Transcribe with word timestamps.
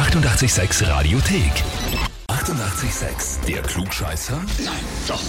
886 0.00 0.88
Radiothek. 0.88 1.52
88,6. 2.28 3.44
Der 3.46 3.60
Klugscheißer? 3.60 4.40
Nein, 4.64 4.72
doch. 5.06 5.20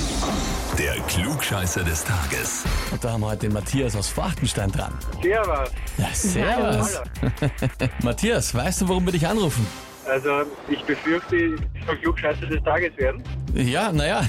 Der 0.78 0.94
Klugscheißer 1.10 1.84
des 1.84 2.06
Tages. 2.06 2.64
Und 2.90 3.04
da 3.04 3.12
haben 3.12 3.20
wir 3.20 3.28
heute 3.28 3.48
den 3.48 3.54
Matthias 3.54 3.98
aus 3.98 4.08
Fachtenstein 4.08 4.72
dran. 4.72 4.94
Servus. 5.22 5.72
Ja, 5.98 6.08
servus. 6.14 7.02
Matthias, 8.02 8.56
weißt 8.56 8.84
du, 8.84 8.88
warum 8.88 9.04
wir 9.06 9.12
dich 9.12 9.28
anrufen? 9.28 9.68
Also, 10.10 10.44
ich 10.70 10.82
befürchte, 10.84 11.36
ich 11.36 11.86
soll 11.86 11.98
Klugscheißer 11.98 12.46
des 12.46 12.64
Tages 12.64 12.96
werden. 12.96 13.22
Ja, 13.54 13.92
naja, 13.92 14.22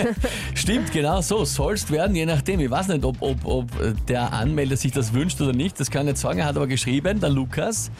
stimmt, 0.54 0.92
genau 0.92 1.20
so. 1.22 1.44
Sollst 1.44 1.90
werden, 1.90 2.14
je 2.14 2.24
nachdem. 2.24 2.60
Ich 2.60 2.70
weiß 2.70 2.86
nicht, 2.86 3.04
ob, 3.04 3.20
ob, 3.20 3.44
ob 3.44 3.66
der 4.06 4.32
Anmelder 4.32 4.76
sich 4.76 4.92
das 4.92 5.12
wünscht 5.12 5.40
oder 5.40 5.52
nicht. 5.52 5.80
Das 5.80 5.90
kann 5.90 6.06
ich 6.06 6.12
nicht 6.12 6.18
sagen. 6.18 6.38
Er 6.38 6.46
hat 6.46 6.56
aber 6.56 6.68
geschrieben, 6.68 7.18
der 7.18 7.30
Lukas. 7.30 7.90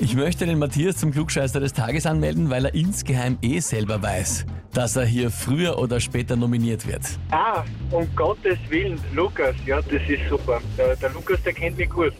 Ich 0.00 0.14
möchte 0.14 0.46
den 0.46 0.60
Matthias 0.60 0.96
zum 0.98 1.10
Klugscheißer 1.10 1.58
des 1.58 1.72
Tages 1.72 2.06
anmelden, 2.06 2.50
weil 2.50 2.66
er 2.66 2.72
insgeheim 2.72 3.36
eh 3.42 3.58
selber 3.58 4.00
weiß, 4.00 4.46
dass 4.72 4.94
er 4.94 5.04
hier 5.04 5.28
früher 5.28 5.76
oder 5.76 5.98
später 5.98 6.36
nominiert 6.36 6.86
wird. 6.86 7.02
Ah, 7.32 7.64
um 7.90 8.06
Gottes 8.14 8.58
Willen, 8.68 9.00
Lukas, 9.12 9.56
ja, 9.66 9.82
das 9.82 10.08
ist 10.08 10.28
super. 10.28 10.60
Der, 10.78 10.94
der 10.94 11.10
Lukas, 11.10 11.42
der 11.42 11.52
kennt 11.52 11.78
mich 11.78 11.90
gut. 11.90 12.12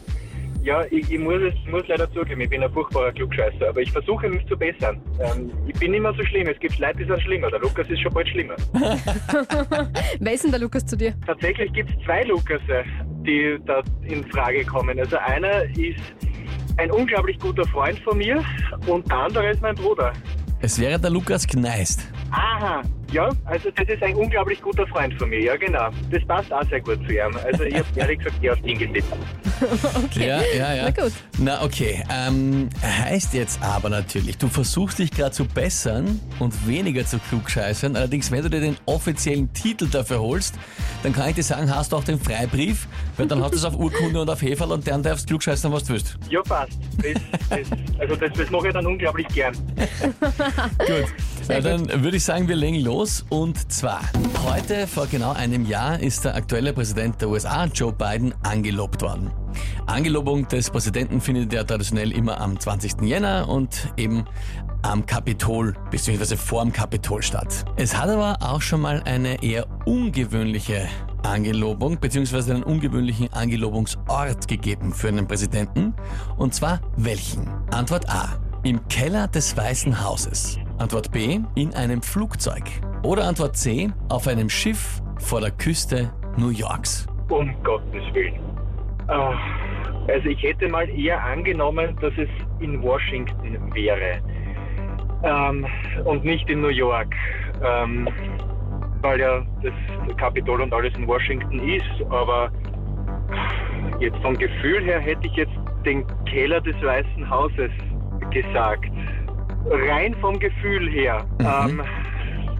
Ja, 0.61 0.83
ich, 0.91 1.09
ich, 1.09 1.17
muss, 1.17 1.41
es, 1.41 1.71
muss 1.71 1.87
leider 1.87 2.11
zugeben, 2.11 2.41
ich 2.41 2.49
bin 2.49 2.61
ein 2.61 2.71
furchtbarer 2.73 3.13
Klugscheißer, 3.13 3.69
aber 3.69 3.79
ich 3.79 3.91
versuche 3.93 4.27
mich 4.27 4.45
zu 4.47 4.57
bessern. 4.57 4.99
Ähm, 5.21 5.49
ich 5.65 5.79
bin 5.79 5.93
immer 5.93 6.13
so 6.13 6.23
schlimm, 6.25 6.47
es 6.47 6.59
gibt 6.59 6.77
Leute, 6.79 6.97
die 6.97 7.05
sind 7.05 7.21
schlimmer. 7.21 7.49
Der 7.49 7.59
Lukas 7.59 7.87
ist 7.87 8.01
schon 8.01 8.13
bald 8.13 8.27
schlimmer. 8.27 8.55
Wer 10.19 10.33
ist 10.33 10.43
denn 10.43 10.51
der 10.51 10.59
Lukas 10.59 10.85
zu 10.85 10.97
dir? 10.97 11.13
Tatsächlich 11.25 11.71
gibt 11.71 11.91
es 11.91 12.05
zwei 12.05 12.23
Lukasse, 12.23 12.83
die 13.25 13.57
da 13.65 13.81
in 14.03 14.25
Frage 14.25 14.65
kommen. 14.65 14.99
Also 14.99 15.15
einer 15.15 15.63
ist 15.77 16.28
ein 16.79 16.91
unglaublich 16.91 17.37
guter 17.39 17.65
Freund 17.67 17.99
von 17.99 18.17
mir 18.17 18.41
und 18.87 19.05
der 19.11 19.17
andere 19.17 19.51
ist 19.51 19.61
mein 19.61 19.75
Bruder. 19.75 20.13
Es 20.61 20.79
wäre 20.79 20.97
der 20.97 21.09
Lukas 21.09 21.45
Gneist. 21.45 22.07
Aha, 22.31 22.83
ja, 23.11 23.29
also 23.45 23.71
das 23.71 23.87
ist 23.87 24.03
ein 24.03 24.15
unglaublich 24.15 24.61
guter 24.61 24.85
Freund 24.87 25.15
von 25.15 25.29
mir, 25.29 25.41
ja 25.41 25.55
genau. 25.55 25.89
Das 26.11 26.23
passt 26.25 26.53
auch 26.53 26.63
sehr 26.69 26.79
gut 26.79 26.99
zu 27.07 27.13
ihm. 27.13 27.35
Also 27.43 27.63
ich 27.63 27.75
habe 27.75 27.85
ehrlich 27.95 28.19
gesagt 28.19 28.43
eher 28.43 28.53
auf 28.53 28.63
ihn 28.63 28.77
getippt. 28.77 29.07
Okay. 30.05 30.25
Ja, 30.25 30.41
ja, 30.55 30.73
ja. 30.73 30.83
Na 30.85 31.03
gut. 31.03 31.13
Na 31.37 31.63
okay, 31.63 32.01
ähm, 32.09 32.69
heißt 32.81 33.33
jetzt 33.33 33.61
aber 33.61 33.89
natürlich, 33.89 34.37
du 34.37 34.47
versuchst 34.47 34.99
dich 34.99 35.11
gerade 35.11 35.31
zu 35.31 35.43
bessern 35.43 36.19
und 36.39 36.65
weniger 36.65 37.05
zu 37.05 37.19
klugscheißern. 37.19 37.97
Allerdings, 37.97 38.31
wenn 38.31 38.43
du 38.43 38.49
dir 38.49 38.61
den 38.61 38.77
offiziellen 38.85 39.51
Titel 39.51 39.89
dafür 39.89 40.21
holst, 40.21 40.55
dann 41.03 41.11
kann 41.11 41.29
ich 41.29 41.35
dir 41.35 41.43
sagen, 41.43 41.73
hast 41.75 41.91
du 41.91 41.97
auch 41.97 42.05
den 42.05 42.19
Freibrief, 42.19 42.87
weil 43.17 43.27
dann 43.27 43.43
hast 43.43 43.51
du 43.51 43.57
es 43.57 43.65
auf 43.65 43.77
Urkunde 43.77 44.21
und 44.21 44.29
auf 44.29 44.41
Heferl 44.41 44.71
und 44.71 44.87
dann 44.87 45.03
darfst 45.03 45.25
du 45.25 45.33
klugscheißern, 45.33 45.73
was 45.73 45.83
du 45.83 45.93
willst. 45.93 46.17
Ja, 46.29 46.41
passt. 46.41 46.79
Das, 46.97 47.21
das, 47.49 47.99
also 47.99 48.15
das, 48.15 48.31
das 48.37 48.49
mache 48.49 48.67
ich 48.67 48.73
dann 48.73 48.85
unglaublich 48.85 49.27
gern. 49.27 49.53
Gut, 50.77 51.13
Na, 51.49 51.61
dann 51.61 52.03
würde 52.03 52.17
ich 52.17 52.23
sagen, 52.23 52.47
wir 52.47 52.55
legen 52.55 52.79
los. 52.81 53.25
Und 53.29 53.71
zwar, 53.71 54.01
heute 54.45 54.85
vor 54.85 55.07
genau 55.07 55.31
einem 55.31 55.65
Jahr 55.65 55.99
ist 55.99 56.23
der 56.23 56.35
aktuelle 56.35 56.73
Präsident 56.73 57.19
der 57.21 57.29
USA, 57.29 57.65
Joe 57.65 57.91
Biden, 57.91 58.35
angelobt 58.43 59.01
worden. 59.01 59.31
Angelobung 59.87 60.47
des 60.47 60.69
Präsidenten 60.69 61.19
findet 61.19 61.51
ja 61.51 61.63
traditionell 61.63 62.11
immer 62.11 62.39
am 62.39 62.59
20. 62.59 63.01
Jänner 63.01 63.49
und 63.49 63.91
eben 63.97 64.25
am 64.83 65.07
Kapitol 65.07 65.75
bzw. 65.89 66.35
vorm 66.35 66.71
Kapitol 66.71 67.23
statt. 67.23 67.65
Es 67.77 67.97
hat 67.97 68.09
aber 68.09 68.37
auch 68.41 68.61
schon 68.61 68.81
mal 68.81 69.01
eine 69.05 69.43
eher 69.43 69.65
ungewöhnliche 69.85 70.87
Angelobung 71.23 71.99
bzw. 71.99 72.51
einen 72.51 72.63
ungewöhnlichen 72.63 73.33
Angelobungsort 73.33 74.47
gegeben 74.47 74.93
für 74.93 75.07
einen 75.07 75.27
Präsidenten. 75.27 75.95
Und 76.37 76.53
zwar 76.53 76.79
welchen? 76.95 77.47
Antwort 77.71 78.07
A. 78.07 78.39
Im 78.61 78.87
Keller 78.87 79.27
des 79.27 79.57
Weißen 79.57 80.03
Hauses. 80.03 80.59
Antwort 80.79 81.11
B. 81.11 81.39
In 81.55 81.73
einem 81.75 82.01
Flugzeug. 82.01 82.63
Oder 83.03 83.25
Antwort 83.27 83.57
C. 83.57 83.89
Auf 84.07 84.27
einem 84.27 84.49
Schiff 84.49 85.01
vor 85.19 85.41
der 85.41 85.51
Küste 85.51 86.11
New 86.37 86.49
Yorks. 86.49 87.05
Um 87.29 87.53
Gottes 87.63 88.01
Willen. 88.13 88.39
Ah, 89.07 89.33
Also 90.07 90.29
ich 90.29 90.41
hätte 90.41 90.69
mal 90.69 90.87
eher 90.89 91.21
angenommen, 91.23 91.97
dass 92.01 92.13
es 92.17 92.29
in 92.59 92.81
Washington 92.81 93.73
wäre 93.73 94.21
ähm, 95.23 95.65
und 96.05 96.23
nicht 96.23 96.49
in 96.49 96.61
New 96.61 96.69
York, 96.69 97.13
ähm, 97.63 98.07
weil 99.01 99.19
ja 99.19 99.45
das 99.61 100.15
Kapitol 100.17 100.61
und 100.61 100.73
alles 100.73 100.93
in 100.95 101.05
Washington 101.07 101.59
ist. 101.59 101.85
Aber 102.09 102.51
jetzt 103.99 104.17
vom 104.21 104.37
Gefühl 104.37 104.83
her 104.83 104.99
hätte 104.99 105.27
ich 105.27 105.33
jetzt 105.33 105.53
den 105.85 106.05
Keller 106.25 106.61
des 106.61 106.75
Weißen 106.81 107.29
Hauses 107.29 107.71
gesagt. 108.31 108.89
Rein 109.65 110.15
vom 110.21 110.39
Gefühl 110.39 110.89
her. 110.91 111.25
Ähm, 111.39 111.81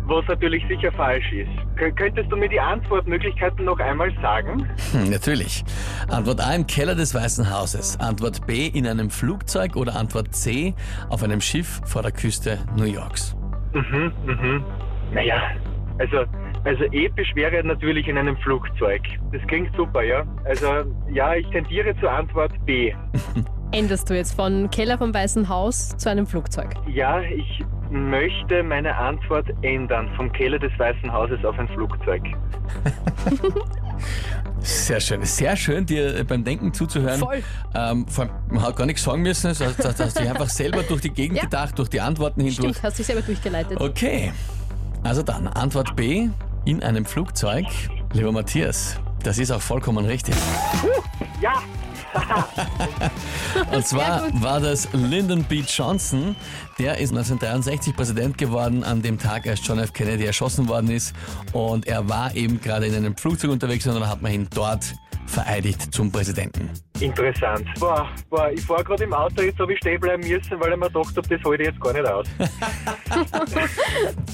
was 0.05 0.25
natürlich 0.27 0.63
sicher 0.67 0.91
falsch 0.93 1.31
ist. 1.31 1.49
Kö- 1.79 1.91
Könntest 1.95 2.31
du 2.31 2.35
mir 2.35 2.49
die 2.49 2.59
Antwortmöglichkeiten 2.59 3.63
noch 3.65 3.79
einmal 3.79 4.11
sagen? 4.21 4.67
Hm, 4.91 5.09
natürlich. 5.11 5.63
Antwort 6.09 6.41
A 6.41 6.53
im 6.55 6.65
Keller 6.65 6.95
des 6.95 7.13
Weißen 7.13 7.53
Hauses. 7.55 7.99
Antwort 7.99 8.45
B 8.47 8.67
in 8.67 8.87
einem 8.87 9.09
Flugzeug 9.11 9.75
oder 9.75 9.95
Antwort 9.95 10.33
C 10.35 10.73
auf 11.09 11.23
einem 11.23 11.41
Schiff 11.41 11.79
vor 11.85 12.01
der 12.01 12.11
Küste 12.11 12.57
New 12.75 12.85
Yorks. 12.85 13.35
Mhm, 13.73 14.11
mhm. 14.25 14.63
Naja, 15.13 15.41
also, 15.99 16.23
also 16.63 16.83
episch 16.85 17.31
wäre 17.35 17.63
natürlich 17.63 18.07
in 18.07 18.17
einem 18.17 18.35
Flugzeug. 18.37 19.01
Das 19.31 19.41
klingt 19.47 19.75
super, 19.75 20.01
ja? 20.01 20.23
Also, 20.45 20.67
ja, 21.11 21.35
ich 21.35 21.47
tendiere 21.51 21.95
zur 21.99 22.11
Antwort 22.11 22.51
B. 22.65 22.93
Änderst 23.71 24.09
du 24.09 24.15
jetzt 24.15 24.33
von 24.33 24.69
Keller 24.71 24.97
vom 24.97 25.13
Weißen 25.13 25.47
Haus 25.47 25.95
zu 25.97 26.09
einem 26.09 26.25
Flugzeug? 26.25 26.73
Ja, 26.91 27.21
ich 27.21 27.63
möchte 27.91 28.63
meine 28.63 28.95
Antwort 28.95 29.45
ändern. 29.61 30.09
Vom 30.15 30.31
Keller 30.31 30.57
des 30.57 30.71
Weißen 30.79 31.11
Hauses 31.11 31.43
auf 31.45 31.57
ein 31.59 31.67
Flugzeug. 31.69 32.21
Sehr 34.61 34.99
schön. 34.99 35.23
Sehr 35.23 35.55
schön, 35.55 35.85
dir 35.85 36.23
beim 36.25 36.43
Denken 36.43 36.73
zuzuhören. 36.73 37.19
Voll. 37.19 37.43
Ähm, 37.75 38.07
vor 38.07 38.25
allem, 38.25 38.33
man 38.49 38.63
hat 38.63 38.75
gar 38.75 38.85
nichts 38.85 39.03
sagen 39.03 39.21
müssen. 39.21 39.47
Also, 39.47 39.65
da 39.65 39.91
da 39.91 40.03
hast 40.05 40.17
du 40.17 40.21
dich 40.21 40.29
einfach 40.29 40.49
selber 40.49 40.83
durch 40.83 41.01
die 41.01 41.11
Gegend 41.11 41.37
Ja. 41.37 41.43
gedacht, 41.43 41.77
durch 41.77 41.89
die 41.89 42.01
Antworten 42.01 42.41
hindurch. 42.41 42.71
Stimmt, 42.71 42.83
hast 42.83 42.97
dich 42.99 43.05
selber 43.05 43.21
durchgeleitet. 43.21 43.79
Okay. 43.79 44.31
Also 45.03 45.21
dann, 45.23 45.47
Antwort 45.47 45.95
B 45.95 46.27
in 46.65 46.83
einem 46.83 47.05
Flugzeug. 47.05 47.65
Lieber 48.13 48.31
Matthias, 48.31 48.99
das 49.23 49.37
ist 49.37 49.51
auch 49.51 49.61
vollkommen 49.61 50.05
richtig. 50.05 50.35
Ja! 51.41 51.53
Und 53.73 53.85
zwar 53.85 54.29
war 54.41 54.59
das 54.59 54.87
Lyndon 54.93 55.43
B. 55.43 55.63
Johnson. 55.67 56.35
Der 56.77 56.97
ist 56.97 57.11
1963 57.11 57.95
Präsident 57.95 58.37
geworden, 58.37 58.83
an 58.83 59.01
dem 59.01 59.19
Tag, 59.19 59.47
als 59.47 59.65
John 59.65 59.79
F. 59.79 59.93
Kennedy 59.93 60.25
erschossen 60.25 60.67
worden 60.67 60.89
ist. 60.89 61.13
Und 61.51 61.87
er 61.87 62.07
war 62.07 62.35
eben 62.35 62.61
gerade 62.61 62.85
in 62.87 62.95
einem 62.95 63.17
Flugzeug 63.17 63.51
unterwegs 63.51 63.85
und 63.87 63.95
dann 63.95 64.07
hat 64.07 64.21
man 64.21 64.31
ihn 64.31 64.47
dort 64.53 64.95
vereidigt 65.29 65.93
zum 65.93 66.11
Präsidenten. 66.11 66.69
Interessant. 66.99 67.65
Boah, 67.79 68.09
boah 68.29 68.51
ich 68.51 68.61
fahre 68.61 68.83
gerade 68.83 69.03
im 69.05 69.13
Auto, 69.13 69.41
jetzt 69.41 69.59
habe 69.59 69.71
ich 69.73 69.79
stehen 69.79 69.99
bleiben 69.99 70.27
müssen, 70.27 70.59
weil 70.59 70.73
ich 70.73 70.77
mir 70.77 70.87
gedacht 70.87 71.15
habe, 71.15 71.27
das 71.27 71.43
halte 71.45 71.63
ich 71.63 71.69
jetzt 71.69 71.79
gar 71.79 71.93
nicht 71.93 72.05
aus. 72.05 72.27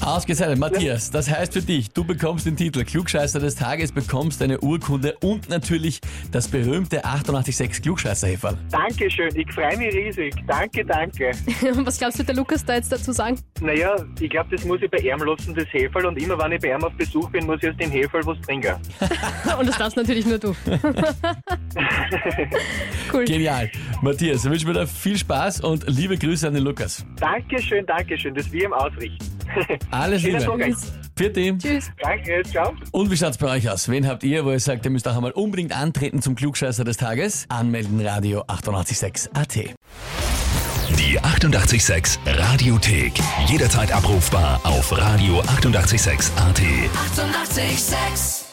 Ausgezeichnet, 0.00 0.58
Matthias. 0.58 1.10
Das 1.10 1.30
heißt 1.30 1.52
für 1.52 1.62
dich, 1.62 1.92
du 1.92 2.02
bekommst 2.02 2.46
den 2.46 2.56
Titel 2.56 2.84
Klugscheißer 2.84 3.38
des 3.38 3.54
Tages, 3.54 3.92
bekommst 3.92 4.42
eine 4.42 4.58
Urkunde 4.60 5.16
und 5.22 5.48
natürlich 5.48 6.00
das 6.32 6.48
berühmte 6.48 7.04
886 7.56 7.82
Klugscheißer-Heferl. 7.82 8.56
Dankeschön, 8.70 9.34
ich 9.34 9.50
freue 9.52 9.76
mich 9.78 9.94
riesig. 9.94 10.34
Danke, 10.46 10.84
danke. 10.84 11.32
Und 11.62 11.86
was 11.86 11.98
glaubst 11.98 12.16
du, 12.16 12.18
wird 12.20 12.28
der 12.28 12.36
Lukas 12.36 12.64
da 12.64 12.74
jetzt 12.74 12.92
dazu 12.92 13.12
sagen? 13.12 13.38
Naja, 13.60 13.96
ich 14.20 14.30
glaube, 14.30 14.54
das 14.54 14.64
muss 14.64 14.80
ich 14.82 14.90
bei 14.90 14.98
ihm 14.98 15.18
lassen, 15.18 15.54
das 15.54 15.66
Heferl. 15.72 16.06
Und 16.06 16.20
immer, 16.20 16.38
wenn 16.38 16.52
ich 16.52 16.60
bei 16.60 16.74
ihm 16.74 16.84
auf 16.84 16.92
Besuch 16.94 17.30
bin, 17.30 17.46
muss 17.46 17.62
ich 17.62 17.70
aus 17.70 17.76
dem 17.76 17.90
Heferl 17.90 18.26
was 18.26 18.40
trinken. 18.42 18.74
Und 19.58 19.68
das 19.68 19.78
darfst 19.78 19.96
natürlich 19.96 20.26
nur 20.26 20.38
du. 20.38 20.48
cool. 23.12 23.24
Genial. 23.24 23.70
Matthias, 24.02 24.44
ich 24.44 24.50
wünsche 24.50 24.66
mir 24.66 24.74
da 24.74 24.86
viel 24.86 25.16
Spaß 25.16 25.60
und 25.60 25.86
liebe 25.88 26.18
Grüße 26.18 26.46
an 26.46 26.54
den 26.54 26.64
Lukas. 26.64 27.06
Dankeschön, 27.18 27.86
Dankeschön, 27.86 28.34
das 28.34 28.50
wir 28.52 28.64
ihm 28.64 28.72
ausrichten. 28.72 29.24
Alles 29.90 30.22
Liebe. 30.22 30.38
Tag. 30.38 30.60
Vierte. 31.16 31.56
Tschüss. 31.56 31.90
Danke, 32.00 32.42
ciao. 32.50 32.74
Und 32.92 33.10
wie 33.10 33.16
schaut's 33.16 33.38
bei 33.38 33.48
euch 33.48 33.68
aus? 33.70 33.88
Wen 33.88 34.06
habt 34.06 34.22
ihr, 34.22 34.44
wo 34.44 34.50
ihr 34.52 34.60
sagt, 34.60 34.84
ihr 34.84 34.90
müsst 34.90 35.08
auch 35.08 35.16
einmal 35.16 35.32
unbedingt 35.32 35.74
antreten 35.74 36.20
zum 36.22 36.34
Klugscheißer 36.34 36.84
des 36.84 36.96
Tages? 36.98 37.46
Anmelden 37.48 38.00
Radio 38.06 38.44
886 38.46 39.30
AT. 39.34 39.54
Die 40.98 41.20
88,6 41.20 42.18
Radiothek. 42.26 43.12
Jederzeit 43.46 43.92
abrufbar 43.92 44.60
auf 44.64 44.92
radio886.at. 44.92 45.96
88,6. 45.96 46.30
Eighty-eight, 47.66 47.78
sex. 47.78 48.45